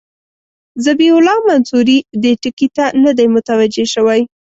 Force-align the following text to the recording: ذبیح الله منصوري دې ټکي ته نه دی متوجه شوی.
ذبیح 0.85 1.11
الله 1.17 1.37
منصوري 1.47 1.97
دې 2.23 2.31
ټکي 2.41 2.67
ته 2.75 2.85
نه 3.03 3.11
دی 3.17 3.25
متوجه 3.35 3.85
شوی. 3.93 4.21